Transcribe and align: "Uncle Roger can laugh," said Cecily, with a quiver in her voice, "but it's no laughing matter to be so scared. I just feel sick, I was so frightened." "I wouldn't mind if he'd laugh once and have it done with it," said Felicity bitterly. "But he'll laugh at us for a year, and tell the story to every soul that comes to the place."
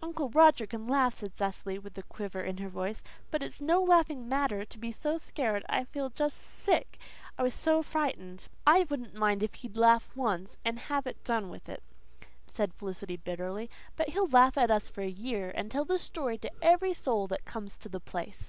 "Uncle 0.00 0.28
Roger 0.30 0.64
can 0.64 0.86
laugh," 0.86 1.16
said 1.16 1.36
Cecily, 1.36 1.76
with 1.76 1.98
a 1.98 2.04
quiver 2.04 2.40
in 2.40 2.58
her 2.58 2.68
voice, 2.68 3.02
"but 3.32 3.42
it's 3.42 3.60
no 3.60 3.82
laughing 3.82 4.28
matter 4.28 4.64
to 4.64 4.78
be 4.78 4.92
so 4.92 5.18
scared. 5.18 5.64
I 5.68 5.80
just 5.80 5.90
feel 5.90 6.30
sick, 6.30 7.00
I 7.36 7.42
was 7.42 7.52
so 7.52 7.82
frightened." 7.82 8.46
"I 8.64 8.86
wouldn't 8.88 9.16
mind 9.16 9.42
if 9.42 9.54
he'd 9.54 9.76
laugh 9.76 10.08
once 10.14 10.56
and 10.64 10.78
have 10.86 11.08
it 11.08 11.24
done 11.24 11.48
with 11.50 11.68
it," 11.68 11.82
said 12.46 12.72
Felicity 12.74 13.16
bitterly. 13.16 13.68
"But 13.96 14.10
he'll 14.10 14.28
laugh 14.28 14.56
at 14.56 14.70
us 14.70 14.88
for 14.88 15.00
a 15.02 15.08
year, 15.10 15.50
and 15.52 15.68
tell 15.68 15.84
the 15.84 15.98
story 15.98 16.38
to 16.38 16.64
every 16.64 16.94
soul 16.94 17.26
that 17.26 17.44
comes 17.44 17.76
to 17.78 17.88
the 17.88 17.98
place." 17.98 18.40